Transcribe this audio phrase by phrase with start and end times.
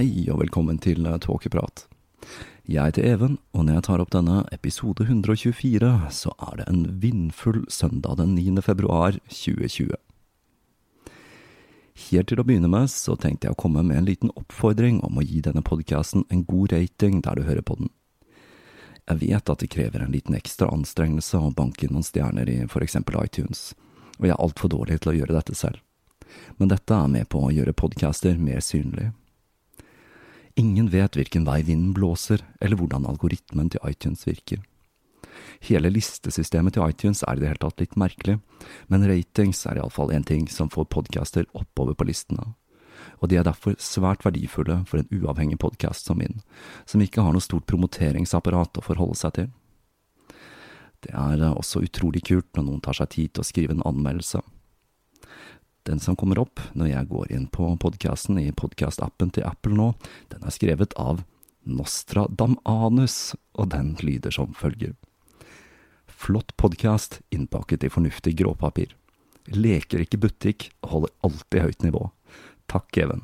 [0.00, 1.82] Hei og velkommen til Tåkeprat.
[2.64, 6.86] Jeg heter Even, og når jeg tar opp denne episode 124, så er det en
[7.02, 8.62] vindfull søndag den 9.
[8.64, 9.92] februar 2020.
[12.06, 15.20] Helt til å begynne med så tenkte jeg å komme med en liten oppfordring om
[15.20, 17.92] å gi denne podkasten en god rating der du hører på den.
[19.04, 22.62] Jeg vet at det krever en liten ekstra anstrengelse å banke inn noen stjerner i
[22.64, 23.74] eksempel iTunes,
[24.16, 25.84] og jeg er altfor dårlig til å gjøre dette selv.
[26.56, 29.12] Men dette er med på å gjøre podcaster mer synlige.
[30.60, 34.60] Ingen vet hvilken vei vinden blåser, eller hvordan algoritmen til iTunes virker.
[35.64, 38.36] Hele listesystemet til iTunes er i det hele tatt litt merkelig,
[38.92, 42.52] men ratings er iallfall en ting som får podcaster oppover på listene.
[43.24, 46.42] Og de er derfor svært verdifulle for en uavhengig podkast som min,
[46.84, 49.50] som ikke har noe stort promoteringsapparat å forholde seg til.
[51.00, 54.42] Det er også utrolig kult når noen tar seg tid til å skrive en anmeldelse.
[55.88, 59.92] Den som kommer opp når jeg går inn på podkasten i podkastappen til Apple nå,
[60.28, 61.22] den er skrevet av
[61.64, 64.94] Nostradamanus, og den lyder som følger.
[66.06, 68.92] Flott podkast innpakket i fornuftig gråpapir.
[69.48, 72.02] Leker ikke butikk og holder alltid høyt nivå.
[72.68, 73.22] Takk, Even.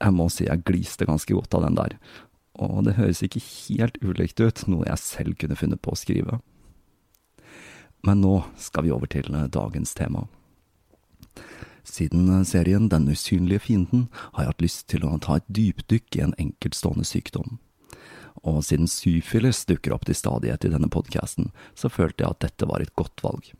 [0.00, 1.98] Jeg må si jeg gliste ganske godt av den der,
[2.60, 6.40] og det høres ikke helt ulikt ut, noe jeg selv kunne funnet på å skrive.
[8.04, 10.26] Men nå skal vi over til dagens tema.
[11.84, 16.24] Siden serien Den usynlige fienden har jeg hatt lyst til å ta et dypdykk i
[16.24, 17.58] en enkeltstående sykdom.
[18.44, 22.68] Og siden syfilis dukker opp til stadighet i denne podkasten, så følte jeg at dette
[22.68, 23.52] var et godt valg.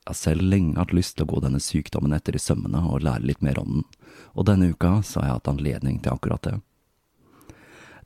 [0.00, 3.04] Jeg har selv lenge hatt lyst til å gå denne sykdommen etter i sømmene og
[3.04, 3.86] lære litt mer om den,
[4.34, 6.56] og denne uka så har jeg hatt anledning til akkurat det.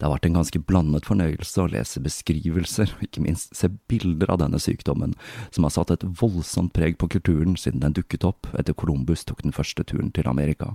[0.04, 4.34] Det har vært en ganske blandet fornøyelse å lese beskrivelser, og ikke minst se bilder
[4.34, 5.14] av denne sykdommen,
[5.48, 9.40] som har satt et voldsomt preg på kulturen siden den dukket opp etter Columbus tok
[9.46, 10.74] den første turen til Amerika.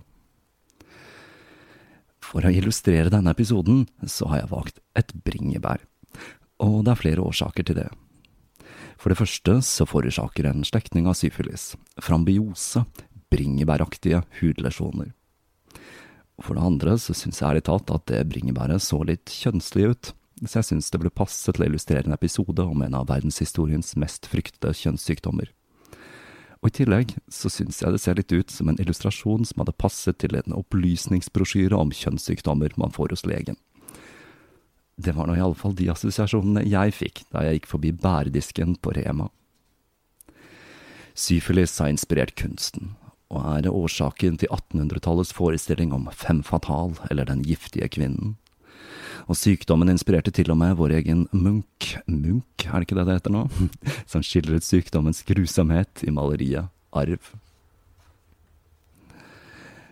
[2.26, 5.86] For å illustrere denne episoden, så har jeg valgt et bringebær,
[6.66, 7.88] og det er flere årsaker til det.
[8.98, 12.82] For det første så forårsaker en slektning av syfilis, frambiose,
[13.30, 15.14] bringebæraktige hudlesjoner.
[16.40, 20.12] For det andre så syns jeg ærlig talt at det bringebæret så litt kjønnslig ut,
[20.46, 23.96] så jeg syns det burde passe til å illustrere en episode om en av verdenshistoriens
[24.00, 25.52] mest fryktede kjønnssykdommer.
[26.60, 29.78] Og i tillegg så syns jeg det ser litt ut som en illustrasjon som hadde
[29.80, 33.60] passet til en opplysningsbrosjyre om kjønnssykdommer man får hos legen.
[35.00, 39.30] Det var nå iallfall de assosiasjonene jeg fikk da jeg gikk forbi bæredisken på Rema.
[41.16, 42.94] Syfilis har inspirert kunsten,
[43.30, 48.38] og er årsaken til 1800-tallets forestilling om fem fatal, eller Den giftige kvinnen.
[49.30, 53.20] Og sykdommen inspirerte til og med vår egen Munch, Munch, er det ikke det det
[53.20, 53.46] heter nå,
[54.12, 57.32] som skildret sykdommens grusomhet i maleriet Arv.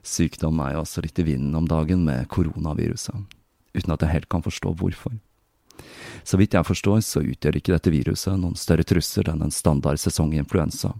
[0.01, 3.27] Sykdom er jo også litt i vinden om dagen med koronaviruset
[3.77, 5.17] uten at jeg helt kan forstå hvorfor.
[6.25, 10.01] Så vidt jeg forstår, så utgjør ikke dette viruset noen større trussel enn en standard
[10.01, 10.95] sesonginfluensa,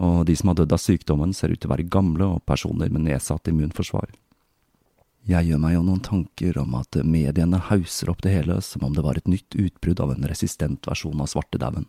[0.00, 2.90] og de som har dødd av sykdommen ser ut til å være gamle og personer
[2.92, 4.08] med nedsatt immunforsvar.
[5.28, 8.94] Jeg gjør meg jo noen tanker om at mediene hauser opp det hele som om
[8.96, 11.84] det var et nytt utbrudd av en resistent versjon av svartedauden.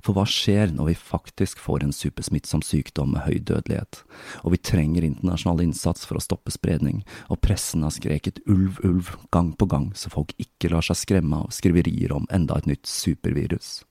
[0.00, 4.00] For hva skjer når vi faktisk får en supersmittsom sykdom med høy dødelighet,
[4.46, 9.14] og vi trenger internasjonal innsats for å stoppe spredning, og pressen har skreket ulv, ulv
[9.34, 12.88] gang på gang så folk ikke lar seg skremme av skriverier om enda et nytt
[12.88, 13.82] supervirus?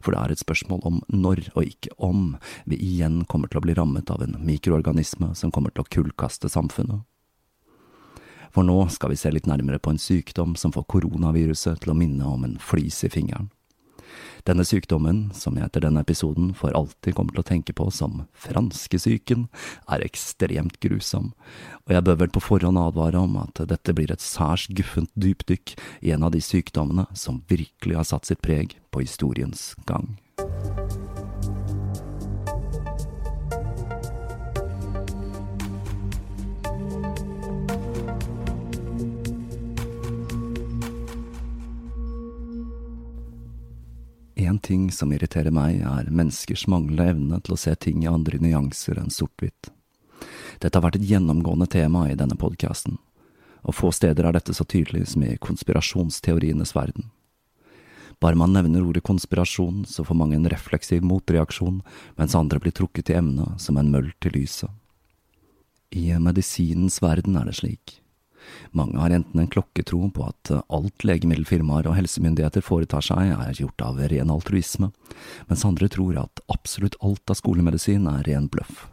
[0.00, 3.64] For det er et spørsmål om når, og ikke om, vi igjen kommer til å
[3.66, 7.04] bli rammet av en mikroorganisme som kommer til å kullkaste samfunnet.
[8.50, 11.98] For nå skal vi se litt nærmere på en sykdom som får koronaviruset til å
[11.98, 13.52] minne om en flis i fingeren.
[14.48, 18.24] Denne sykdommen, som jeg etter denne episoden for alltid kommer til å tenke på som
[18.46, 19.48] franskesyken,
[19.90, 21.32] er ekstremt grusom,
[21.86, 25.76] og jeg bør vel på forhånd advare om at dette blir et særs guffent dypdykk
[26.06, 30.16] i en av de sykdommene som virkelig har satt sitt preg på historiens gang.
[44.40, 48.38] En ting som irriterer meg, er menneskers manglende evne til å se ting i andre
[48.40, 49.68] nyanser enn sort-hvitt.
[50.62, 52.96] Dette har vært et gjennomgående tema i denne podkasten,
[53.60, 57.10] og få steder er dette så tydelig som i konspirasjonsteorienes verden.
[58.20, 61.82] Bare man nevner ordet konspirasjon, så får mange en refleksiv motreaksjon,
[62.16, 64.72] mens andre blir trukket i emnet som en møll til lyset.
[65.92, 67.98] I medisinens verden er det slik.
[68.76, 73.84] Mange har enten en klokketro på at alt legemiddelfirmaer og helsemyndigheter foretar seg er gjort
[73.84, 74.90] av ren altruisme,
[75.50, 78.86] mens andre tror at absolutt alt av skolemedisin er ren bløff.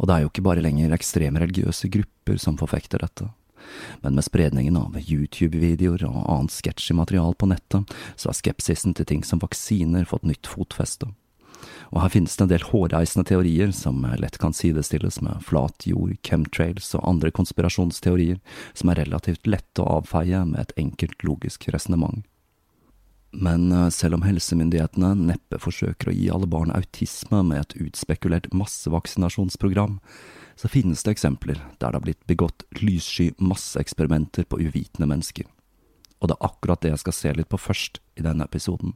[0.00, 3.28] Og det er jo ikke bare lenger ekstreme religiøse grupper som forfekter dette.
[4.02, 9.08] Men med spredningen av YouTube-videoer og annet sketsjy material på nettet, så har skepsisen til
[9.08, 11.12] ting som vaksiner fått nytt fotfeste
[11.92, 16.14] og her finnes det en del hårreisende teorier som lett kan sidestilles med flat jord,
[16.24, 18.40] chemtrails og andre konspirasjonsteorier
[18.72, 22.24] som er relativt lette å avfeie med et enkelt logisk resonnement.
[23.32, 28.50] Men eh, selv om helsemyndighetene neppe forsøker å gi alle barn autisme med et utspekulert
[28.56, 29.98] massevaksinasjonsprogram,
[30.56, 35.48] så finnes det eksempler der det har blitt begått lyssky masseeksperimenter på uvitende mennesker.
[36.20, 38.92] Og det er akkurat det jeg skal se litt på først i denne episoden.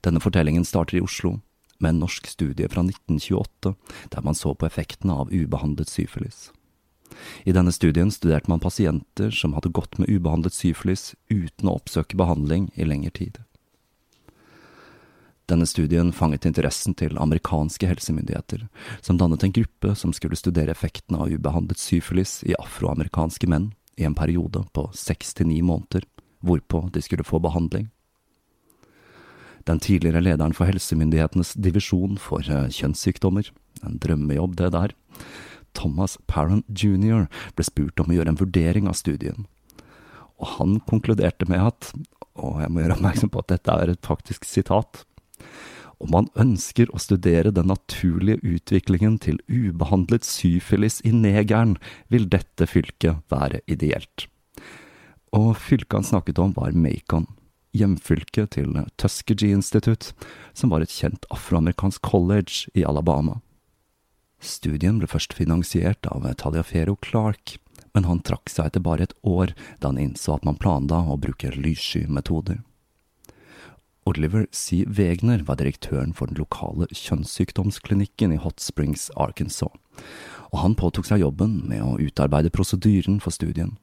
[0.00, 1.40] Denne fortellingen starter i Oslo,
[1.80, 3.74] med en norsk studie fra 1928
[4.12, 6.50] der man så på effektene av ubehandlet syfilis.
[7.44, 12.16] I denne studien studerte man pasienter som hadde gått med ubehandlet syfilis uten å oppsøke
[12.16, 13.40] behandling i lengre tid.
[15.50, 18.68] Denne studien fanget interessen til amerikanske helsemyndigheter,
[19.02, 24.06] som dannet en gruppe som skulle studere effektene av ubehandlet syfilis i afroamerikanske menn i
[24.06, 26.06] en periode på seks til ni måneder,
[26.46, 27.90] hvorpå de skulle få behandling.
[29.68, 33.50] Den tidligere lederen for helsemyndighetenes divisjon for eh, kjønnssykdommer,
[33.84, 34.94] en drømmejobb det der,
[35.76, 39.46] Thomas Parent jr., ble spurt om å gjøre en vurdering av studien.
[40.40, 41.92] Og han konkluderte med at,
[42.40, 45.04] og jeg må gjøre oppmerksom på at dette er et faktisk sitat,
[46.00, 51.76] om man ønsker å studere den naturlige utviklingen til ubehandlet syfilis i negeren,
[52.08, 54.24] vil dette fylket være ideelt.
[55.36, 57.28] Og fylket han snakket om, var Macon
[57.76, 60.14] hjemfylket til Tuskegee Institute,
[60.52, 63.40] som var et kjent afroamerikansk college i Alabama.
[64.40, 67.58] Studien ble først finansiert av Taliafero Clark,
[67.94, 71.18] men han trakk seg etter bare et år da han innså at man planla å
[71.20, 72.62] bruke lyssky metoder.
[74.08, 74.84] Oliver C.
[74.88, 79.76] Wegner var direktøren for den lokale kjønnssykdomsklinikken i Hot Springs, Arkansas,
[80.50, 83.76] og han påtok seg jobben med å utarbeide prosedyren for studien.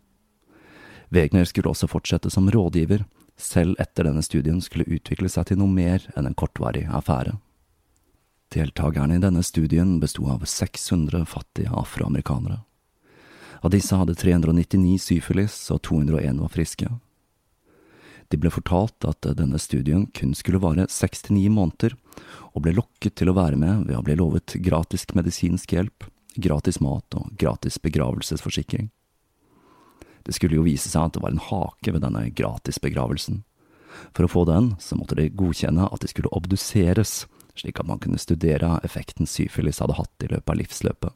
[1.13, 3.06] Wegner skulle også fortsette som rådgiver,
[3.38, 7.38] selv etter denne studien skulle utvikle seg til noe mer enn en kortvarig affære.
[8.53, 12.63] Deltakerne i denne studien besto av 600 fattige afroamerikanere,
[13.62, 16.89] Av disse hadde 399 syfilis, og 201 var friske.
[18.27, 21.96] De ble fortalt at denne studien kun skulle vare seks til ni måneder,
[22.53, 26.82] og ble lokket til å være med ved å bli lovet gratis medisinsk hjelp, gratis
[26.84, 28.91] mat og gratis begravelsesforsikring.
[30.27, 33.46] Det skulle jo vise seg at det var en hake ved denne gratisbegravelsen.
[34.12, 37.22] For å få den, så måtte de godkjenne at de skulle obduseres,
[37.55, 41.15] slik at man kunne studere effekten syfilis hadde hatt i løpet av livsløpet.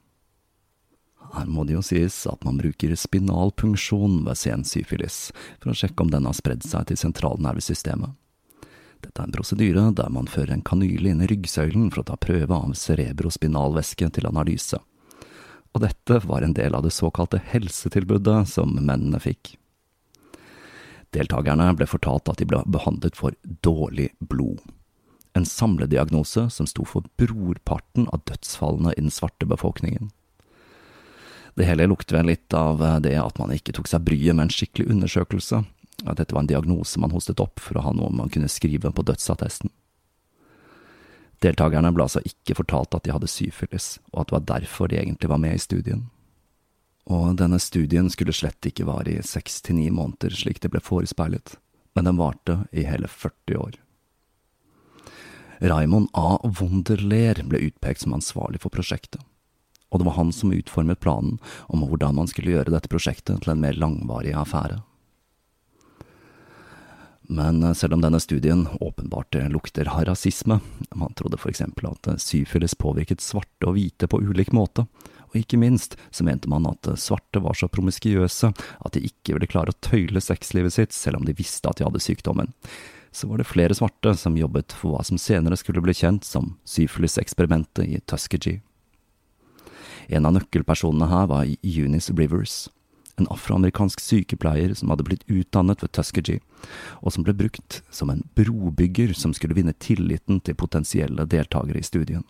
[1.32, 5.30] Her må det jo sies at man bruker spinalpunksjon ved sen syfilis,
[5.62, 8.15] for å sjekke om den har spredd seg til sentralnervesystemet.
[9.01, 12.18] Dette er en prosedyre der man fører en kanyle inn i ryggsøylen for å ta
[12.22, 14.80] prøve av cerebrospinalvæske til analyse.
[15.72, 19.56] Og dette var en del av det såkalte helsetilbudet som mennene fikk.
[21.16, 24.60] Deltakerne ble fortalt at de ble behandlet for dårlig blod.
[25.36, 30.12] En samlediagnose som sto for brorparten av dødsfallene i den svarte befolkningen.
[31.56, 34.56] Det hele lukter vel litt av det at man ikke tok seg bryet med en
[34.56, 35.63] skikkelig undersøkelse,
[36.08, 38.92] at dette var en diagnose man hostet opp for å ha noe man kunne skrive
[38.96, 39.72] på dødsattesten.
[41.41, 45.00] Deltakerne ble altså ikke fortalt at de hadde syfilis, og at det var derfor de
[45.01, 46.03] egentlig var med i studien.
[47.10, 50.83] Og denne studien skulle slett ikke vare i seks til ni måneder, slik det ble
[50.86, 51.55] forespeilet,
[51.98, 53.79] men den varte i hele 40 år.
[55.62, 56.38] Raymond A.
[56.45, 59.21] Wunderler ble utpekt som ansvarlig for prosjektet
[59.91, 63.53] og det var han som utformet planen om hvordan man skulle gjøre dette prosjektet til
[63.53, 64.79] en mer langvarig affære.
[67.32, 70.60] Men eh, selv om denne studien åpenbart lukter av rasisme,
[70.92, 74.86] man trodde for eksempel at syfilis påvirket svarte og hvite på ulik måte,
[75.32, 79.48] og ikke minst så mente man at svarte var så promiskuøse at de ikke ville
[79.48, 82.52] klare å tøyle sexlivet sitt selv om de visste at de hadde sykdommen.
[83.16, 86.58] Så var det flere svarte som jobbet for hva som senere skulle bli kjent som
[86.68, 88.60] syfilis-eksperimentet i Tuskegee.
[90.12, 92.66] En av nøkkelpersonene her var Eunice Rivers,
[93.22, 96.42] en afroamerikansk sykepleier som hadde blitt utdannet ved Tuskegee,
[97.01, 101.88] og som ble brukt som en brobygger som skulle vinne tilliten til potensielle deltakere i
[101.88, 102.25] studien.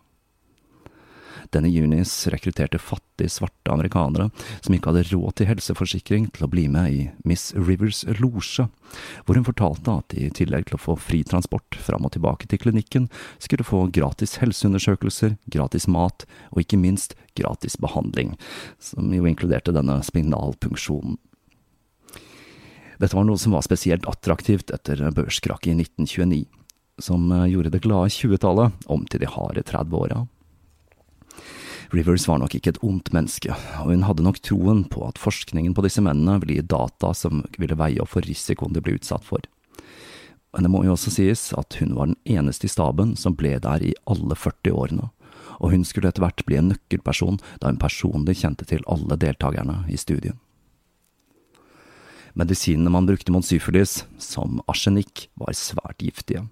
[1.51, 4.29] Denne junis rekrutterte fattige svarte amerikanere
[4.61, 8.69] som ikke hadde råd til helseforsikring, til å bli med i Miss Rivers losje,
[9.25, 12.61] hvor hun fortalte at i tillegg til å få fri transport fram og tilbake til
[12.63, 18.37] klinikken, skulle få gratis helseundersøkelser, gratis mat og ikke minst gratis behandling,
[18.79, 21.19] som jo inkluderte denne spinalpunksjonen.
[23.01, 26.43] Dette var noe som var spesielt attraktivt etter børskrakket i 1929,
[27.01, 30.27] som gjorde det glade 20-tallet om til de harde 30-åra.
[31.91, 35.73] Rivers var nok ikke et ondt menneske, og hun hadde nok troen på at forskningen
[35.75, 39.25] på disse mennene ville gi data som ville veie opp for risikoen de ble utsatt
[39.27, 39.43] for.
[40.55, 43.57] Men det må jo også sies at hun var den eneste i staben som ble
[43.63, 45.09] der i alle 40 årene,
[45.59, 49.81] og hun skulle etter hvert bli en nøkkelperson da hun personlig kjente til alle deltakerne
[49.91, 50.39] i studien.
[52.39, 56.47] Medisinene man brukte mot syfilis, som arsenikk, var svært giftige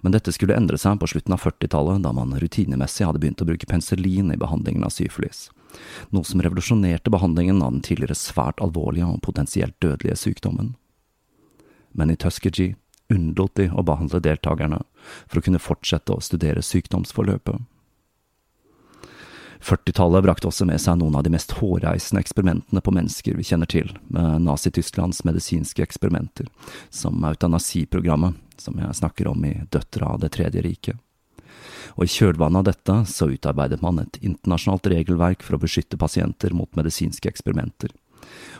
[0.00, 3.48] men dette skulle endre seg på slutten av 40-tallet, da man rutinemessig hadde begynt å
[3.48, 5.50] bruke penicillin i behandlingen av syfilis,
[6.10, 10.74] noe som revolusjonerte behandlingen av den tidligere svært alvorlige og potensielt dødelige sykdommen.
[11.92, 12.76] Men i Tuskegee
[13.12, 14.80] unnlot de å behandle deltakerne
[15.26, 17.60] for å kunne fortsette å studere sykdomsforløpet.
[19.62, 23.70] 40-tallet brakte også med seg noen av de mest hårreisende eksperimentene på mennesker vi kjenner
[23.70, 26.48] til, med Nazi-Tysklands medisinske eksperimenter,
[26.90, 30.98] som eutanasiprogrammet, som jeg snakker om i Døtre av Det tredje riket.
[31.94, 36.54] Og i kjølvannet av dette så utarbeidet man et internasjonalt regelverk for å beskytte pasienter
[36.56, 37.92] mot medisinske eksperimenter.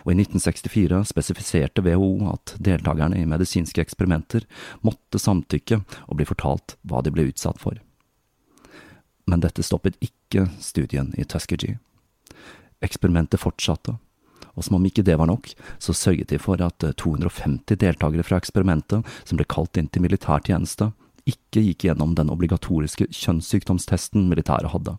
[0.02, 4.46] Og i 1964 spesifiserte WHO at deltakerne i medisinske eksperimenter
[4.86, 7.78] måtte samtykke og bli fortalt hva de ble utsatt for
[9.26, 11.78] men dette stoppet ikke studien i Tuskegee.
[12.82, 13.96] Eksperimentet fortsatte,
[14.52, 18.40] og som om ikke det var nok, så sørget de for at 250 deltakere fra
[18.42, 20.90] eksperimentet, som ble kalt inn til militærtjeneste,
[21.28, 24.96] ikke gikk gjennom den obligatoriske kjønnssykdomstesten militæret hadde,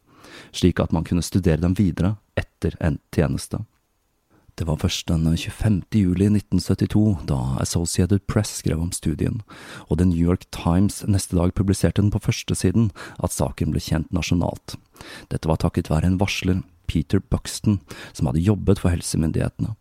[0.55, 3.59] slik at man kunne studere dem videre etter endt tjeneste.
[4.55, 5.81] Det var først den 25.
[5.97, 9.41] juli 1972 da Associated Press skrev om studien,
[9.89, 14.13] og The New York Times neste dag publiserte den på førstesiden, at saken ble kjent
[14.13, 14.75] nasjonalt.
[15.33, 17.79] Dette var takket være en varsler, Peter Buxton,
[18.13, 19.73] som hadde jobbet for helsemyndighetene,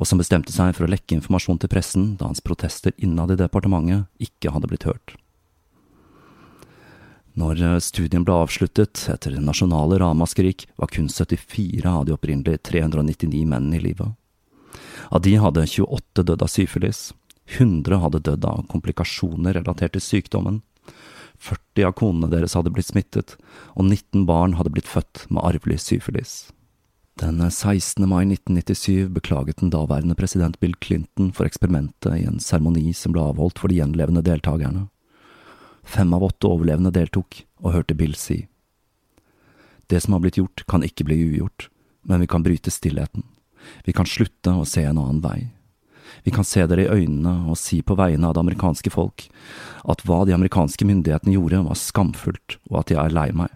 [0.00, 3.40] og som bestemte seg for å lekke informasjon til pressen da hans protester innad i
[3.42, 5.18] departementet ikke hadde blitt hørt.
[7.36, 13.44] Når eh, studien ble avsluttet etter nasjonale ramaskrik, var kun 74 av de opprinnelige 399
[13.44, 14.12] mennene i live.
[15.12, 17.10] Av de hadde 28 dødd av syfilis,
[17.58, 20.62] 100 hadde dødd av komplikasjoner relatert til sykdommen,
[21.36, 23.36] 40 av konene deres hadde blitt smittet,
[23.76, 26.46] og 19 barn hadde blitt født med arvelig syfilis.
[27.20, 28.04] Den 16.
[28.08, 33.24] mai 1997 beklaget den daværende president Bill Clinton for eksperimentet i en seremoni som ble
[33.24, 34.88] avholdt for de gjenlevende deltakerne.
[35.86, 38.42] Fem av åtte overlevende deltok, og hørte Bill si.
[39.86, 41.68] Det som har blitt gjort, kan ikke bli ugjort,
[42.02, 43.22] men vi kan bryte stillheten.
[43.86, 45.48] Vi kan slutte å se en annen vei.
[46.26, 49.26] Vi kan se dere i øynene og si på vegne av det amerikanske folk
[49.86, 53.54] at hva de amerikanske myndighetene gjorde, var skamfullt, og at jeg er lei meg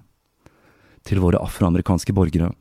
[1.07, 2.53] til våre afroamerikanske borgere.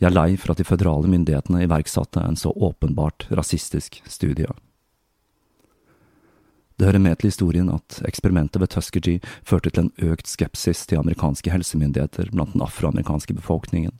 [0.00, 4.48] Jeg er lei for at de føderale myndighetene iverksatte en så åpenbart rasistisk studie.
[6.82, 10.98] Det hører med til historien at eksperimentet ved Tuskegee førte til en økt skepsis til
[10.98, 13.94] amerikanske helsemyndigheter blant den afroamerikanske befolkningen,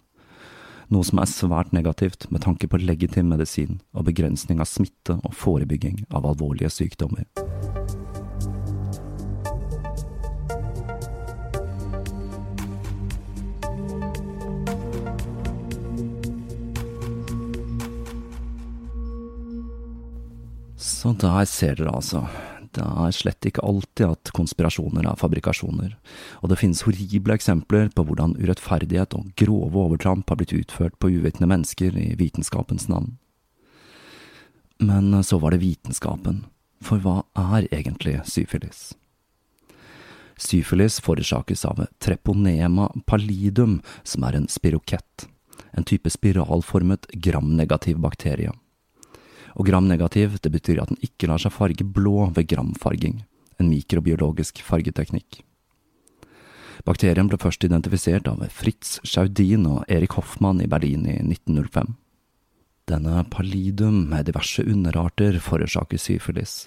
[0.90, 5.30] noe som er svært negativt med tanke på legitim medisin og begrensning av smitte og
[5.30, 7.30] forebygging av alvorlige sykdommer.
[20.74, 22.26] Så der ser dere altså.
[22.72, 25.92] Det er slett ikke alltid at konspirasjoner er fabrikasjoner,
[26.40, 31.10] og det finnes horrible eksempler på hvordan urettferdighet og grove overtramp har blitt utført på
[31.12, 33.18] uvitende mennesker i vitenskapens navn.
[34.80, 36.46] Men så var det vitenskapen,
[36.82, 38.94] for hva er egentlig syfilis?
[40.40, 45.28] Syfilis forårsakes av treponema pallidum, som er en spirokett,
[45.76, 48.50] en type spiralformet gramnegativ bakterie.
[49.58, 53.22] Og gram-negativ, det betyr at den ikke lar seg farge blå ved gramfarging,
[53.60, 55.42] en mikrobiologisk fargeteknikk.
[56.86, 61.92] Bakterien ble først identifisert av Fritz Schaudin og Erik Hoffmann i Berlin i 1905.
[62.90, 66.66] Denne pallidum med diverse underarter forårsaker syfilis,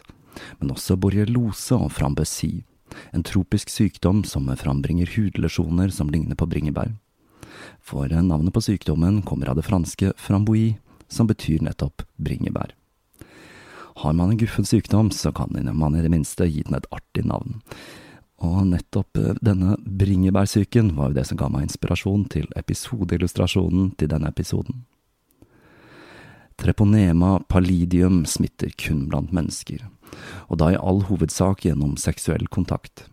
[0.61, 2.63] men også borreliose og frambesi,
[3.11, 6.93] en tropisk sykdom som frambringer hudlesjoner som ligner på bringebær.
[7.83, 12.73] For navnet på sykdommen kommer av det franske frambois, som betyr nettopp bringebær.
[13.95, 17.23] Har man en guffen sykdom, så kan man i det minste gi den et artig
[17.25, 17.61] navn.
[18.43, 24.11] Og nettopp eh, denne bringebærsyken var jo det som ga meg inspirasjon til episodeillustrasjonen til
[24.11, 24.83] denne episoden.
[26.59, 29.81] Treponema pallidium smitter kun blant mennesker,
[30.47, 33.07] og da i all hovedsak gjennom seksuell kontakt.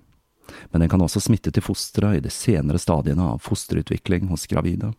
[0.70, 4.92] Men den kan også smitte til fostre i de senere stadiene av fosterutvikling hos gravide.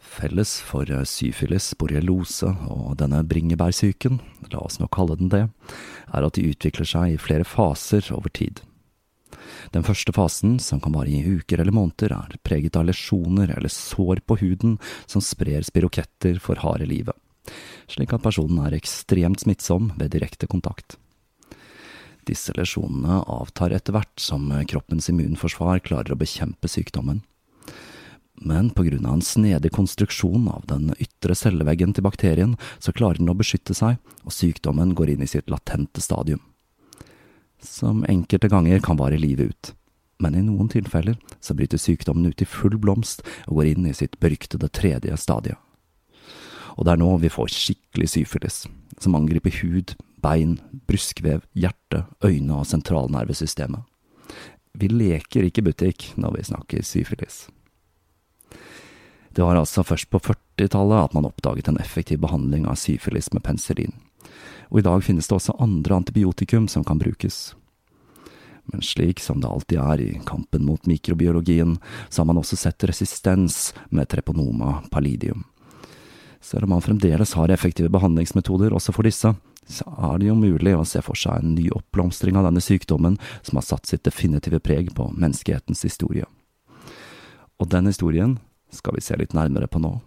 [0.00, 4.18] Felles for eh, syfilis, borreliose og denne bringebærsyken,
[4.50, 5.44] la oss nå kalle den det,
[6.08, 8.62] er at de utvikler seg i flere faser over tid.
[9.74, 13.70] Den første fasen, som kan vare i uker eller måneder, er preget av lesjoner eller
[13.70, 17.14] sår på huden som sprer spiroketter for harde livet,
[17.90, 20.96] slik at personen er ekstremt smittsom ved direkte kontakt.
[22.26, 27.22] Disse lesjonene avtar etter hvert som kroppens immunforsvar klarer å bekjempe sykdommen
[28.40, 33.20] men på grunn av en snedig konstruksjon av den ytre celleveggen til bakterien, så klarer
[33.20, 36.40] den å beskytte seg, og sykdommen går inn i sitt latente stadium.
[37.60, 39.72] Som enkelte ganger kan vare livet ut,
[40.20, 43.96] men i noen tilfeller så bryter sykdommen ut i full blomst og går inn i
[43.96, 45.58] sitt beryktede tredje stadie.
[46.80, 48.64] Og det er nå vi får skikkelig syfilis,
[48.96, 50.56] som angriper hud, bein,
[50.88, 53.84] bruskvev, hjerte, øyne og sentralnervesystemet.
[54.80, 57.48] Vi leker ikke butikk når vi snakker syfilis.
[59.30, 63.44] Det var altså først på 40-tallet at man oppdaget en effektiv behandling av syfilis med
[63.46, 63.94] penicillin,
[64.70, 67.54] og i dag finnes det også andre antibiotikum som kan brukes.
[68.72, 72.84] Men slik som det alltid er i kampen mot mikrobiologien, så har man også sett
[72.86, 75.44] resistens med treponoma pallidium.
[76.40, 79.34] Selv om man fremdeles har effektive behandlingsmetoder også for disse,
[79.70, 83.18] så er det jo mulig å se for seg en ny oppblomstring av denne sykdommen
[83.42, 86.26] som har satt sitt definitive preg på menneskehetens historie.
[87.60, 88.38] Og den historien
[88.72, 89.98] skal vi se litt nærmere på nå.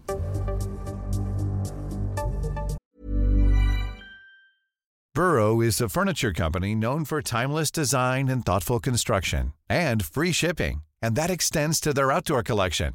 [5.14, 10.82] Burrow is a furniture company known for timeless design and thoughtful construction, and free shipping,
[11.00, 12.94] and that extends to their outdoor collection.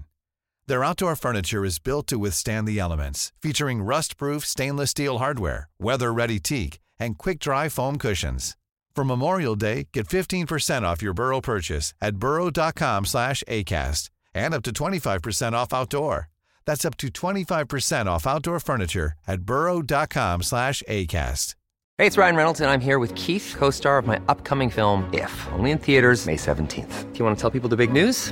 [0.67, 6.39] Their outdoor furniture is built to withstand the elements, featuring rust-proof stainless steel hardware, weather-ready
[6.39, 8.57] teak, and quick-dry foam cushions.
[8.93, 14.63] For Memorial Day, get 15% off your Burrow purchase at burrow.com slash ACAST and up
[14.63, 16.29] to 25% off outdoor.
[16.65, 21.55] That's up to 25% off outdoor furniture at burrow.com slash ACAST.
[21.97, 25.03] Hey, it's Ryan Reynolds, and I'm here with Keith, co star of my upcoming film,
[25.13, 27.11] If, only in theaters, May 17th.
[27.11, 28.31] Do you want to tell people the big news?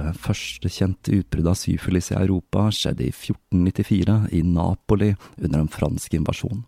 [0.00, 5.68] Det første kjente utbruddet av syfilis i Europa skjedde i 1494 i Napoli under en
[5.68, 6.62] fransk invasjon.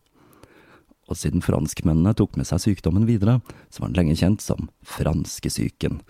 [1.08, 3.38] Og siden franskmennene tok med seg sykdommen videre,
[3.72, 6.02] så var den lenge kjent som franskesyken,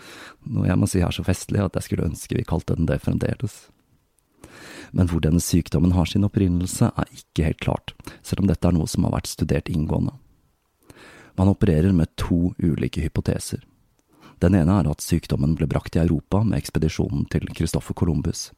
[0.51, 2.99] noe jeg må si er så festlig at jeg skulle ønske vi kalte den det
[3.05, 3.55] fremdeles.
[4.91, 7.95] Men hvor denne sykdommen har sin opprinnelse, er ikke helt klart,
[8.27, 10.19] selv om dette er noe som har vært studert inngående.
[11.39, 13.63] Man opererer med to ulike hypoteser.
[14.43, 18.51] Den ene er at sykdommen ble brakt i Europa med ekspedisjonen til Christoffer Columbus,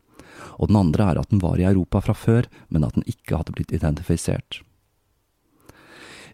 [0.57, 3.37] og den andre er at den var i Europa fra før, men at den ikke
[3.37, 4.63] hadde blitt identifisert.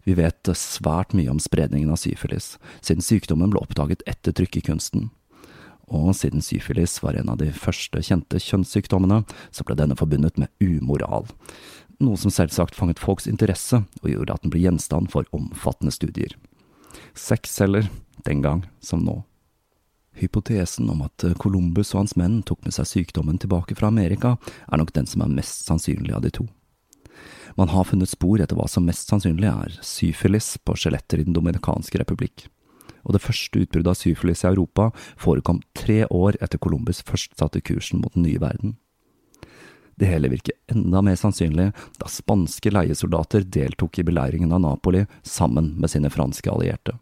[0.06, 5.10] Vi vet svært mye om spredningen av syfilis, siden sykdommen ble oppdaget etter trykkekunsten.
[5.90, 10.52] Og siden syfilis var en av de første kjente kjønnssykdommene, så ble denne forbundet med
[10.62, 11.26] umoral,
[12.00, 16.38] noe som selvsagt fanget folks interesse og gjorde at den ble gjenstand for omfattende studier.
[17.18, 17.90] Sexceller,
[18.24, 19.18] den gang som nå.
[20.18, 24.36] Hypotesen om at Columbus og hans menn tok med seg sykdommen tilbake fra Amerika,
[24.68, 26.48] er nok den som er mest sannsynlig av de to.
[27.56, 31.36] Man har funnet spor etter hva som mest sannsynlig er syfilis på skjeletter i Den
[31.36, 32.46] dominikanske republikk.
[33.04, 37.62] Og det første utbruddet av syfilis i Europa forekom tre år etter Columbus først satte
[37.64, 38.76] kursen mot den nye verden.
[40.00, 41.70] Det hele virker enda mer sannsynlig
[42.00, 46.96] da spanske leiesoldater deltok i beleiringen av Napoli sammen med sine franske allierte.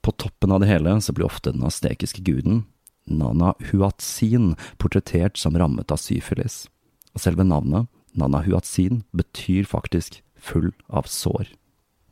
[0.00, 2.64] På toppen av det hele så blir ofte den astekiske guden,
[3.10, 6.68] Nana Huatzin, portrettert som rammet av syfilis,
[7.14, 11.50] og selve navnet, Nana Huatzin, betyr faktisk full av sår.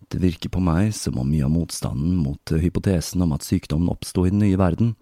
[0.08, 4.24] Det virker på meg som om mye av motstanden mot hypotesen om at sykdommen oppsto
[4.24, 4.94] i den nye verden,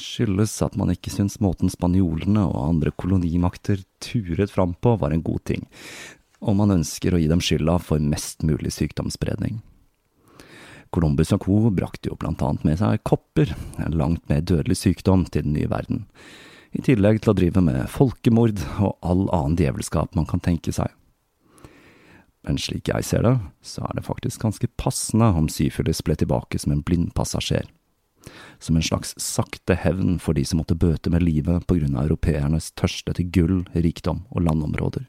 [0.00, 5.22] skyldes at man ikke syns måten spanjolene og andre kolonimakter turet fram på var en
[5.22, 5.66] god ting,
[6.40, 9.60] og man ønsker å gi dem skylda for mest mulig sykdomsspredning.
[10.90, 11.70] Columbus og co.
[11.70, 15.70] brakte jo blant annet med seg kopper, en langt mer dødelig sykdom, til den nye
[15.70, 16.06] verden,
[16.72, 20.90] i tillegg til å drive med folkemord og all annen djevelskap man kan tenke seg.
[22.46, 26.58] Men slik jeg ser det, så er det faktisk ganske passende om syfilis ble tilbake
[26.58, 27.68] som en blindpassasjer.
[28.60, 32.08] Som en slags sakte hevn for de som måtte bøte med livet på grunn av
[32.08, 35.06] europeernes tørste til gull, rikdom og landområder.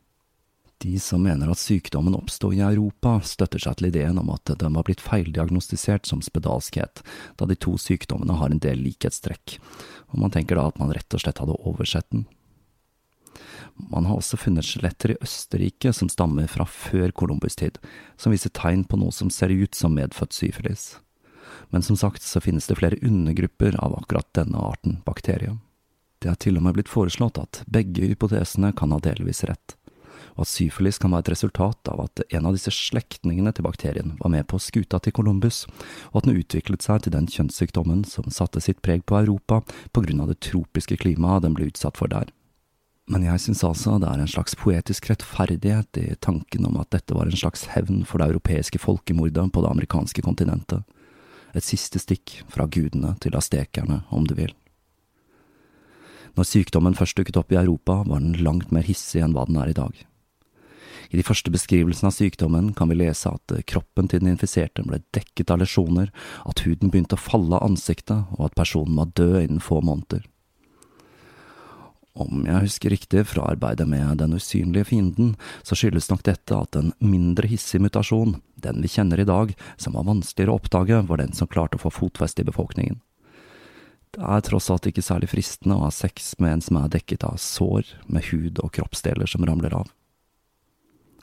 [0.82, 4.74] De som mener at sykdommen oppsto i Europa, støtter seg til ideen om at den
[4.74, 7.04] var blitt feildiagnostisert som spedalskhet,
[7.38, 9.60] da de to sykdommene har en del likhetstrekk,
[10.10, 12.26] og man tenker da at man rett og slett hadde oversett den.
[13.92, 17.78] Man har også funnet skjeletter i Østerrike som stammer fra før Columbus' tid,
[18.18, 20.96] som viser tegn på noe som ser ut som medfødt syfilis.
[21.70, 25.60] Men som sagt så finnes det flere undergrupper av akkurat denne arten bakterie.
[26.22, 29.78] Det er til og med blitt foreslått at begge hypotesene kan ha delvis rett,
[30.36, 34.16] og at syfilis kan være et resultat av at en av disse slektningene til bakterien
[34.22, 35.66] var med på skuta til Columbus,
[36.12, 40.06] og at den utviklet seg til den kjønnssykdommen som satte sitt preg på Europa på
[40.06, 42.32] grunn av det tropiske klimaet den ble utsatt for der.
[43.12, 47.16] Men jeg synes altså det er en slags poetisk rettferdighet i tanken om at dette
[47.18, 50.86] var en slags hevn for det europeiske folkemordet på det amerikanske kontinentet.
[51.52, 54.54] Et siste stikk fra gudene til astekerne, om du vil.
[56.38, 59.60] Når sykdommen først dukket opp i Europa, var den langt mer hissig enn hva den
[59.60, 59.92] er i dag.
[61.10, 65.02] I de første beskrivelsene av sykdommen kan vi lese at kroppen til den infiserte ble
[65.16, 66.12] dekket av lesjoner,
[66.46, 70.28] at huden begynte å falle av ansiktet, og at personen var død innen få måneder.
[72.12, 76.76] Om jeg husker riktig fra arbeidet med Den usynlige fienden, så skyldes nok dette at
[76.76, 81.24] en mindre hissig mutasjon, den vi kjenner i dag, som var vanskeligere å oppdage, var
[81.24, 83.00] den som klarte å få fotfeste i befolkningen.
[84.12, 87.24] Det er tross alt ikke særlig fristende å ha sex med en som er dekket
[87.24, 89.88] av sår, med hud og kroppsdeler som ramler av.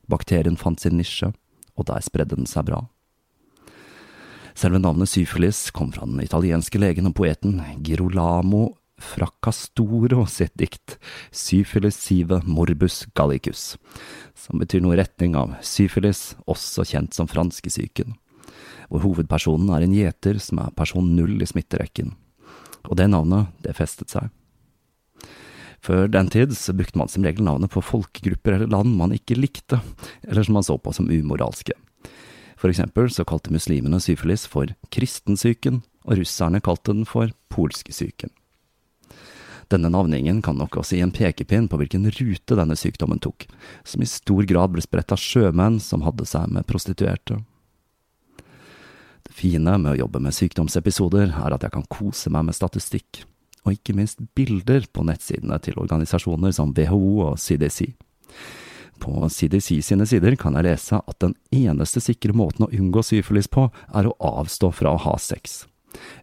[0.08, 1.32] Bakterien fant sin nisje,
[1.78, 2.82] og der spredde den seg bra.
[4.58, 10.96] Selve navnet syfilis kom fra den italienske legen og poeten Girolamo Fracastoro sitt dikt
[11.30, 13.76] Syfilis sive morbus gallicus,
[14.34, 18.16] som betyr noe i retning av syfilis, også kjent som franskesyken,
[18.90, 22.16] hvor hovedpersonen er en gjeter som er person null i smitterekken,
[22.88, 24.32] og det navnet, det festet seg.
[25.84, 29.38] Før den tid så brukte man som regel navnet på folkegrupper eller land man ikke
[29.38, 29.80] likte,
[30.26, 31.76] eller som man så på som umoralske.
[32.58, 38.32] For eksempel så kalte muslimene syfilis for kristensyken, og russerne kalte den for polskesyken.
[39.68, 43.44] Denne navningen kan nok også gi en pekepinn på hvilken rute denne sykdommen tok,
[43.84, 47.42] som i stor grad ble spredt av sjømenn som hadde seg med prostituerte.
[49.28, 53.26] Det fine med å jobbe med sykdomsepisoder er at jeg kan kose meg med statistikk,
[53.64, 57.94] og ikke minst bilder på nettsidene til organisasjoner som WHO og CDC.
[58.98, 63.50] På CDC sine sider kan jeg lese at den eneste sikre måten å unngå syfilis
[63.50, 65.64] på, er å avstå fra å ha sex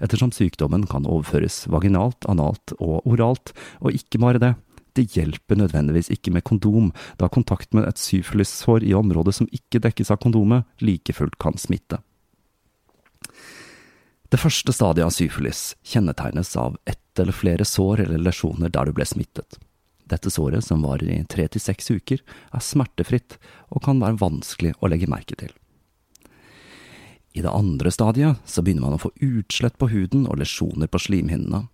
[0.03, 4.53] ettersom sykdommen kan overføres vaginalt, analt og oralt, og ikke bare det.
[4.95, 9.81] Det hjelper nødvendigvis ikke med kondom, da kontakt med et syfilissår i området som ikke
[9.83, 11.99] dekkes av kondomet, like fullt kan smitte.
[14.35, 18.91] Det første stadiet av syfilis kjennetegnes av ett eller flere sår eller lesjoner der du
[18.97, 19.55] ble smittet.
[20.11, 22.19] Dette såret, som varer i tre til seks uker,
[22.51, 23.37] er smertefritt
[23.71, 25.53] og kan være vanskelig å legge merke til.
[27.31, 30.99] I det andre stadiet så begynner man å få utslett på huden og lesjoner på
[31.05, 31.69] slimhinnene.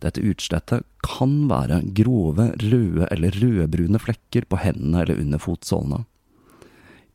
[0.00, 6.06] Dette utslettet kan være grove, røde eller rødbrune flekker på hendene eller under fotsålene.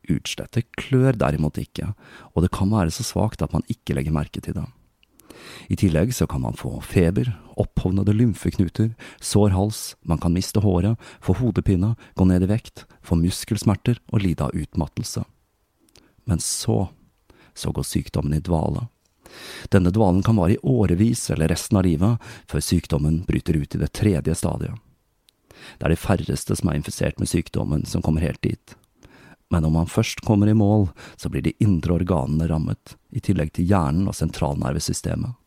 [0.08, 1.92] Utslettet klør derimot ikke,
[2.34, 4.68] og det kan være så svakt at man ikke legger merke til det.
[5.70, 10.98] I tillegg så kan man få feber, opphovnede lymfeknuter, sår hals, man kan miste håret,
[11.22, 15.26] få hodepine, gå ned i vekt, få muskelsmerter og lide av utmattelse.
[16.28, 16.88] Men så
[17.58, 18.88] så går sykdommen i dvale.
[19.74, 23.82] Denne dvalen kan vare i årevis eller resten av livet, før sykdommen bryter ut i
[23.82, 24.78] det tredje stadiet.
[25.78, 28.78] Det er de færreste som er infisert med sykdommen, som kommer helt dit.
[29.50, 33.54] Men om man først kommer i mål, så blir de indre organene rammet, i tillegg
[33.56, 35.38] til hjernen og sentralnervesystemet.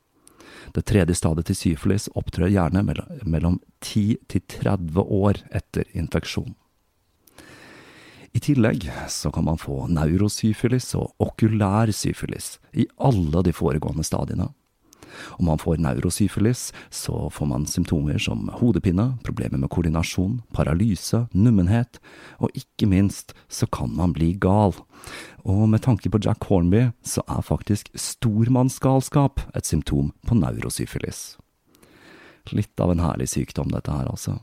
[0.74, 6.54] Det tredje stadiet til syfilis opptrer gjerne mellom 10 til 30 år etter infeksjon.
[8.30, 14.52] I tillegg så kan man få neurosyfilis og okulær syfilis i alle de foregående stadiene.
[15.38, 22.01] Om man får neurosyfilis, så får man symptomer som hodepine, problemer med koordinasjon, paralyse, nummenhet,
[22.38, 24.75] og ikke minst så kan man bli gal.
[25.44, 31.38] Og med tanke på Jack Hornby, så er faktisk stormannsgalskap et symptom på neurosyfilis.
[32.51, 34.40] Litt av en herlig sykdom, dette her, altså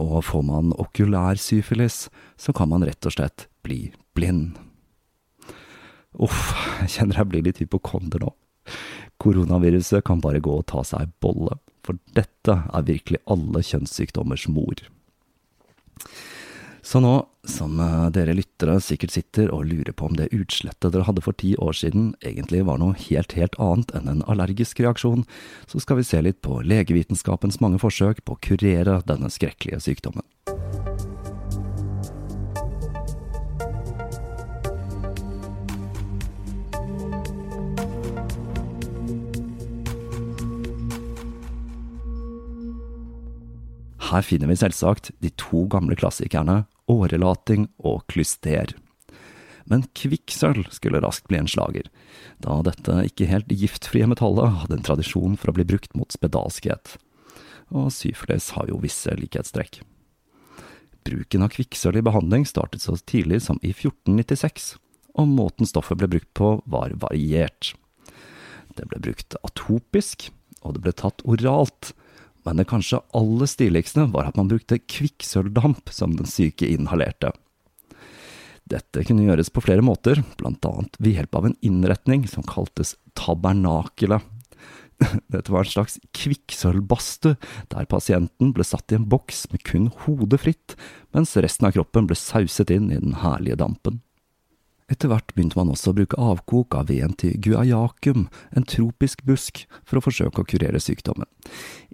[0.00, 2.06] og får man okulær syfilis,
[2.40, 4.56] så kan man rett og slett bli blind.
[6.12, 8.32] Uff, jeg kjenner jeg blir litt hypokonder nå.
[9.22, 14.48] Koronaviruset kan bare gå og ta seg ei bolle, for dette er virkelig alle kjønnssykdommers
[14.50, 14.82] mor.
[16.82, 17.12] Så nå
[17.46, 21.34] som eh, dere lyttere sikkert sitter og lurer på om det utslettet dere hadde for
[21.38, 25.24] ti år siden egentlig var noe helt, helt annet enn en allergisk reaksjon,
[25.70, 30.26] så skal vi se litt på legevitenskapens mange forsøk på å kurere denne skrekkelige sykdommen.
[44.12, 48.74] Her finner vi selvsagt de to gamle klassikerne årelating og klyster.
[49.64, 51.86] Men kvikksølv skulle raskt bli en slager,
[52.42, 56.98] da dette ikke helt giftfrie metallet hadde en tradisjon for å bli brukt mot spedalskhet.
[57.72, 59.80] Og syfles har jo visse likhetstrekk.
[61.06, 64.74] Bruken av kvikksølv i behandling startet så tidlig som i 1496,
[65.16, 67.72] og måten stoffet ble brukt på var variert.
[68.76, 70.28] Det ble brukt atopisk,
[70.60, 71.94] og det ble tatt oralt,
[72.46, 77.32] men det kanskje aller stiligste var at man brukte kvikksølvdamp som den syke inhalerte.
[78.68, 82.94] Dette kunne gjøres på flere måter, blant annet ved hjelp av en innretning som kaltes
[83.18, 84.22] tabernakelet.
[85.32, 87.36] Dette var en slags kvikksølvbadstue,
[87.74, 90.76] der pasienten ble satt i en boks med kun hodet fritt,
[91.14, 94.00] mens resten av kroppen ble sauset inn i den herlige dampen.
[94.92, 99.62] Etter hvert begynte man også å bruke avkok av veden til guaiacum, en tropisk busk,
[99.88, 101.28] for å forsøke å kurere sykdommen,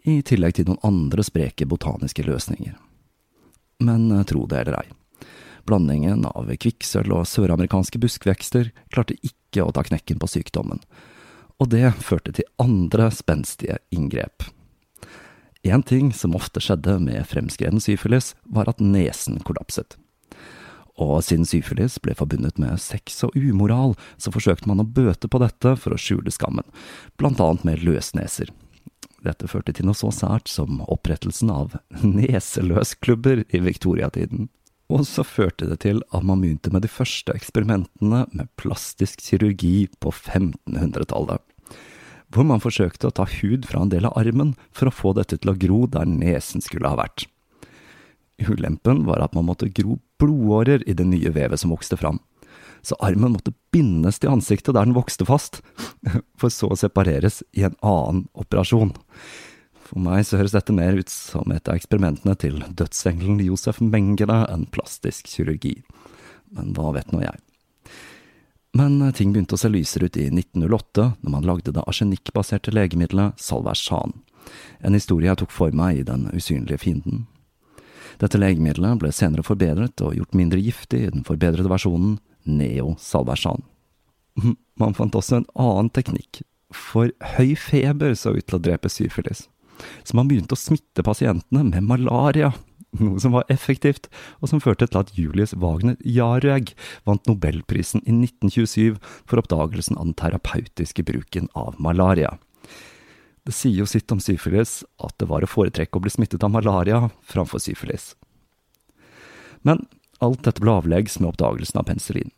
[0.03, 2.75] i tillegg til noen andre spreke botaniske løsninger.
[3.87, 4.89] Men eh, tro det eller ei,
[5.69, 10.83] blandingen av kvikksølv og søramerikanske buskvekster klarte ikke å ta knekken på sykdommen,
[11.59, 14.49] og det førte til andre spenstige inngrep.
[15.67, 19.99] En ting som ofte skjedde med fremskreden syfilis, var at nesen kollapset.
[20.99, 25.41] Og siden syfilis ble forbundet med sex og umoral, så forsøkte man å bøte på
[25.43, 26.67] dette for å skjule skammen,
[27.21, 28.51] blant annet med løsneser.
[29.23, 34.49] Dette førte til noe så sært som opprettelsen av neseløsklubber i viktoriatiden.
[34.89, 39.89] Og så førte det til at man begynte med de første eksperimentene med plastisk kirurgi
[40.01, 41.43] på 1500-tallet.
[42.33, 45.39] Hvor man forsøkte å ta hud fra en del av armen for å få dette
[45.41, 47.27] til å gro der nesen skulle ha vært.
[48.39, 52.21] Ulempen var at man måtte gro blodårer i det nye vevet som vokste fram.
[52.83, 55.61] så armen måtte bindes til ansiktet der den vokste fast,
[56.41, 58.95] for så å separeres i en annen operasjon.
[59.89, 64.43] For meg så høres dette mer ut som et av eksperimentene til dødsengelen Josef Mengele
[64.53, 65.79] enn plastisk kirurgi.
[66.55, 67.41] Men hva vet nå jeg.
[68.77, 73.41] Men ting begynte å se lysere ut i 1908, når man lagde det arsenikkbaserte legemiddelet
[73.41, 74.13] Salversan.
[74.85, 77.27] En historie jeg tok for meg i Den usynlige fienden.
[78.19, 82.17] Dette legemiddelet ble senere forbedret og gjort mindre giftig i den forbedrede versjonen
[82.49, 83.63] Neo Salversan.
[84.81, 86.43] Man fant også en annen teknikk,
[86.75, 89.47] for høy feber så ut til å drepe syfilis
[90.05, 92.53] så man begynte å smitte pasientene med malaria,
[93.03, 94.09] noe som var effektivt,
[94.41, 96.75] og som førte til at Julius Wagner Jarøeg
[97.09, 102.37] vant nobelprisen i 1927 for oppdagelsen av den terapeutiske bruken av malaria.
[103.47, 106.53] Det sier jo sitt om syfilis at det var å foretrekke å bli smittet av
[106.53, 108.13] malaria framfor syfilis.
[109.63, 109.87] Men
[110.25, 112.33] alt dette ble avleggs med oppdagelsen av penicillin,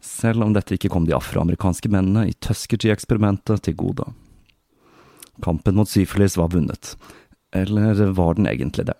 [0.00, 4.06] selv om dette ikke kom de afroamerikanske mennene i Tuskegee-eksperimentet til gode.
[5.42, 6.94] Kampen mot syfilis var vunnet.
[7.52, 8.96] Eller var den egentlig det?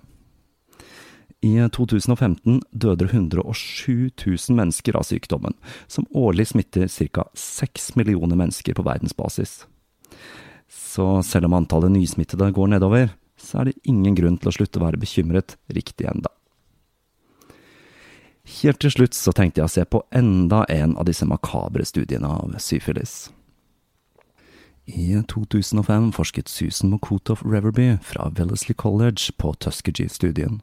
[1.44, 5.54] I 2015 døde 107 000 mennesker av sykdommen,
[5.86, 7.26] som årlig smitter ca.
[7.34, 9.66] 6 millioner mennesker på verdensbasis.
[10.96, 14.80] Så selv om antallet nysmittede går nedover, så er det ingen grunn til å slutte
[14.80, 16.30] å være bekymret riktig enda.
[18.62, 22.30] Helt til slutt så tenkte jeg å se på enda en av disse makabre studiene
[22.30, 23.26] av syfilis.
[24.86, 30.60] I 2005 forsket Susan Mokotov Reverby fra Wellesley College på Tuskegee-studien.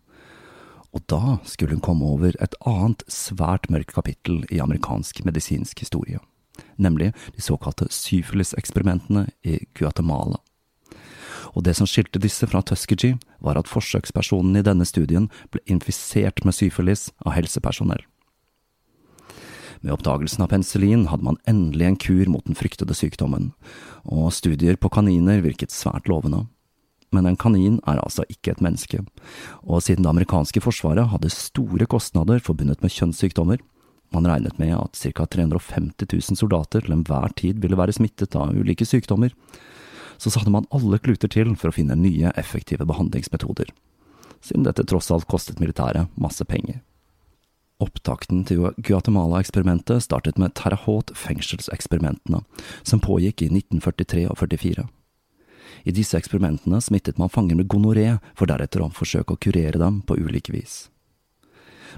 [0.95, 6.23] Og da skulle hun komme over et annet svært mørkt kapittel i amerikansk medisinsk historie,
[6.77, 10.39] nemlig de såkalte syfilis-eksperimentene i Guatemala.
[11.53, 16.41] Og det som skilte disse fra Tuskegee, var at forsøkspersonen i denne studien ble infisert
[16.45, 18.01] med syfilis av helsepersonell.
[19.83, 23.51] Med oppdagelsen av penicillin hadde man endelig en kur mot den fryktede sykdommen,
[24.07, 26.45] og studier på kaniner virket svært lovende.
[27.13, 29.03] Men en kanin er altså ikke et menneske,
[29.61, 33.59] og siden det amerikanske forsvaret hadde store kostnader forbundet med kjønnssykdommer,
[34.13, 38.53] man regnet med at ca 350 000 soldater til enhver tid ville være smittet av
[38.55, 39.33] ulike sykdommer,
[40.17, 43.73] så satte man alle kluter til for å finne nye, effektive behandlingsmetoder,
[44.41, 46.81] siden dette tross alt kostet militæret masse penger.
[47.83, 52.43] Opptakten til Guatemala-eksperimentet startet med Terrahot-fengselseksperimentene,
[52.83, 54.85] som pågikk i 1943 og 44.
[55.83, 60.01] I disse eksperimentene smittet man fanger med gonoré, for deretter å forsøke å kurere dem
[60.07, 60.85] på ulike vis.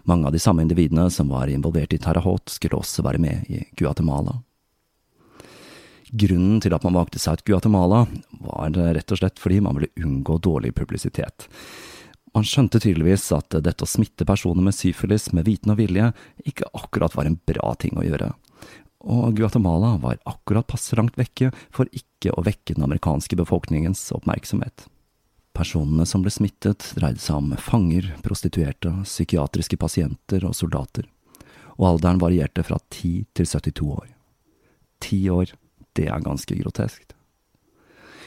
[0.04, 3.64] Mange av de samme individene som var involvert i Tarahot, skulle også være med i
[3.80, 4.42] Guatemala.
[6.16, 8.06] Grunnen til at man valgte seg ut Guatemala,
[8.46, 11.48] var rett og slett fordi man ville unngå dårlig publisitet.
[12.36, 16.12] Man skjønte tydeligvis at dette å smitte personer med syfilis med viten og vilje
[16.44, 18.34] ikke akkurat var en bra ting å gjøre,
[19.06, 24.88] og Guatemala var akkurat passe langt vekke for ikke å vekke den amerikanske befolkningens oppmerksomhet.
[25.56, 31.08] Personene som ble smittet, dreide seg om fanger, prostituerte, psykiatriske pasienter og soldater,
[31.80, 34.10] og alderen varierte fra 10 til 72 år.
[35.04, 35.54] Ti år,
[35.96, 37.16] det er ganske groteskt.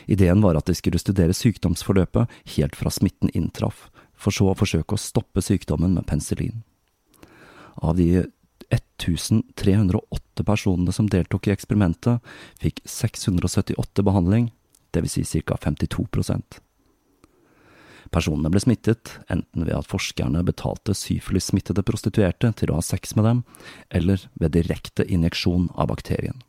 [0.08, 4.96] Ideen var at de skulle studere sykdomsforløpet helt fra smitten inntraff, for så å forsøke
[4.96, 6.62] å stoppe sykdommen med penicillin.
[7.84, 8.24] Av de
[8.72, 12.24] 1308 personene som deltok i eksperimentet,
[12.60, 14.48] fikk 678 behandling,
[14.96, 15.20] dvs.
[15.28, 15.60] Si ca.
[15.60, 16.08] 52
[18.14, 23.26] Personene ble smittet, enten ved at forskerne betalte syfilis-smittede prostituerte til å ha sex med
[23.28, 23.42] dem,
[23.90, 26.40] eller ved direkte injeksjon av bakterien.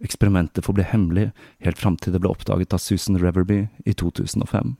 [0.00, 1.28] Eksperimentet forble hemmelig
[1.60, 4.74] helt fram til det ble oppdaget av Susan Reverby i 2005.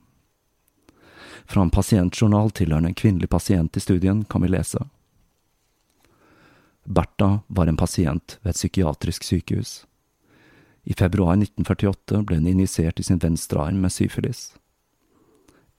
[1.50, 4.80] Fra en pasientjournal tilhørende en kvinnelig pasient i studien kan vi lese.
[6.84, 9.84] Bertha var en pasient ved et psykiatrisk sykehus.
[10.88, 14.54] I februar 1948 ble hun injisert i sin venstre arm med syfilis.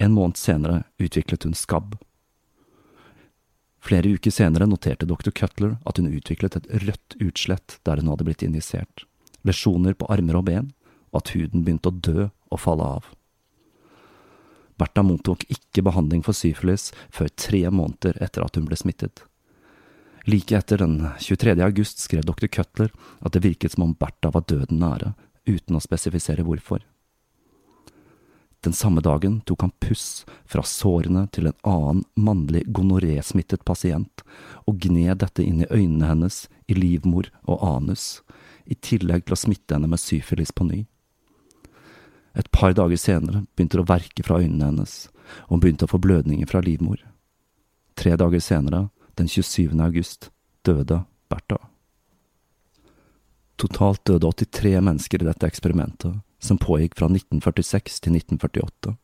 [0.02, 1.94] En måned senere utviklet hun skabb.
[3.82, 5.30] Flere uker senere noterte dr.
[5.30, 9.06] Cutler at hun utviklet et rødt utslett der hun hadde blitt injisert,
[9.46, 10.72] lesjoner på armer og ben,
[11.14, 13.10] og at huden begynte å dø og falle av.
[14.82, 19.26] Bertha mottok ikke behandling for syfilis før tre måneder etter at hun ble smittet.
[20.30, 21.58] Like etter den 23.
[21.66, 22.50] august skrev dr.
[22.50, 22.90] Cutler
[23.22, 25.14] at det virket som om Bertha var døden nære,
[25.50, 26.82] uten å spesifisere hvorfor.
[28.62, 34.22] Den samme dagen tok han puss fra sårene til en annen mannlig gonoré-smittet pasient,
[34.70, 38.22] og gned dette inn i øynene hennes, i livmor og anus,
[38.70, 40.84] i tillegg til å smitte henne med syfilis på ny.
[42.38, 45.10] Et par dager senere begynte det å verke fra øynene hennes,
[45.50, 47.02] og hun begynte å få blødninger fra livmor.
[47.98, 48.86] Tre dager senere,
[49.18, 49.74] den 27.
[49.82, 50.30] august,
[50.62, 51.02] døde
[51.34, 51.58] Bertha.
[53.58, 58.98] Totalt døde 83 mennesker i dette eksperimentet, som pågikk fra 1946 til 1948.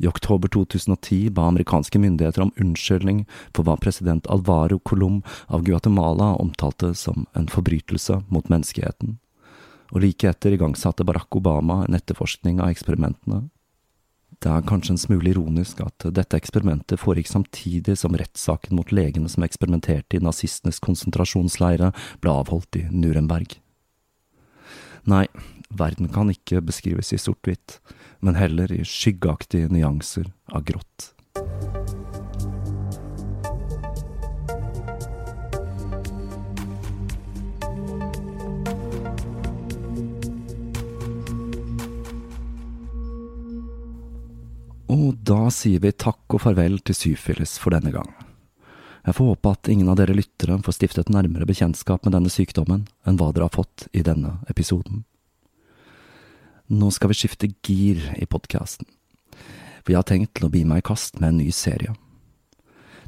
[0.00, 6.32] I oktober 2010 ba amerikanske myndigheter om unnskyldning for hva president Alvaro Colom av Guatemala
[6.40, 9.18] omtalte som en forbrytelse mot menneskeheten,
[9.92, 13.48] og like etter igangsatte Barack Obama en etterforskning av eksperimentene.
[14.40, 19.28] Det er kanskje en smule ironisk at dette eksperimentet foregikk samtidig som rettssaken mot legene
[19.28, 21.92] som eksperimenterte i nazistenes konsentrasjonsleire,
[22.24, 23.58] ble avholdt i Nuremberg.
[25.04, 25.26] Nei,
[25.70, 27.78] verden kan ikke beskrives i sort-hvitt,
[28.20, 31.12] men heller i skyggeaktige nyanser av grått.
[44.90, 48.10] Og da sier vi takk og farvel til syfilis for denne gang.
[49.06, 52.84] Jeg får håpe at ingen av dere lyttere får stiftet nærmere bekjentskap med denne sykdommen
[53.06, 55.04] enn hva dere har fått i denne episoden.
[56.70, 58.86] Nå skal vi skifte gir i podkasten.
[59.86, 61.96] Vi har tenkt til å bi meg i kast med en ny serie.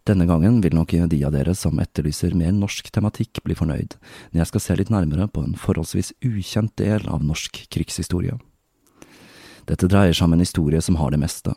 [0.02, 3.94] Denne gangen vil nok de av dere som etterlyser mer norsk tematikk bli fornøyd,
[4.32, 8.34] når jeg skal se litt nærmere på en forholdsvis ukjent del av norsk krigshistorie.
[9.70, 11.54] Dette dreier seg om en historie som har det meste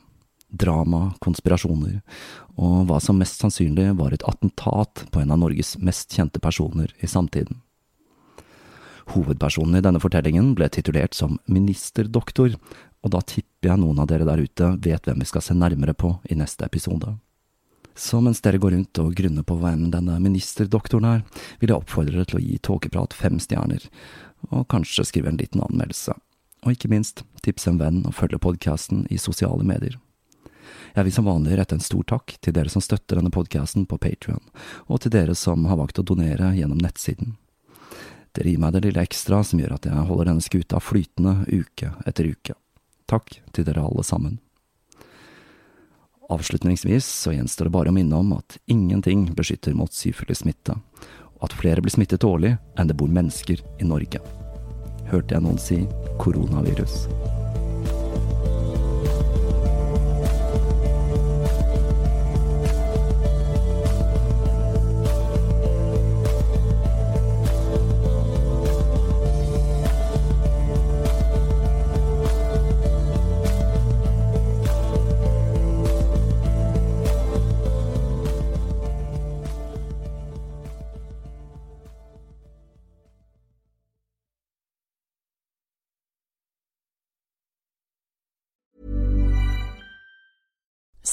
[0.53, 2.03] drama, konspirasjoner,
[2.53, 6.93] og hva som mest sannsynlig var et attentat på en av Norges mest kjente personer
[7.01, 7.65] i samtiden.
[9.13, 12.55] Hovedpersonen i denne fortellingen ble titulert som ministerdoktor,
[13.05, 15.93] og da tipper jeg noen av dere der ute vet hvem vi skal se nærmere
[15.93, 17.13] på i neste episode.
[17.95, 21.21] Så mens dere går rundt og grunner på hvem denne ministerdoktoren er,
[21.61, 23.85] vil jeg oppfordre dere til å gi Tåkeprat fem stjerner,
[24.51, 26.17] og kanskje skrive en liten anmeldelse.
[26.65, 29.95] Og ikke minst, tipse en venn og følge podkasten i sosiale medier.
[30.95, 33.99] Jeg vil som vanlig rette en stor takk til dere som støtter denne podkasten på
[34.01, 34.43] Patrion,
[34.87, 37.35] og til dere som har valgt å donere gjennom nettsiden.
[38.35, 41.91] Dere gir meg det lille ekstra som gjør at jeg holder denne skuta flytende uke
[42.05, 42.57] etter uke.
[43.07, 44.39] Takk til dere alle sammen.
[46.29, 50.73] Avslutningsvis så gjenstår det bare å minne om at ingenting beskytter mot syfilissmitte,
[51.37, 54.23] og at flere blir smittet årlig enn det bor mennesker i Norge.
[55.11, 55.83] Hørte jeg noen si
[56.17, 57.05] koronavirus?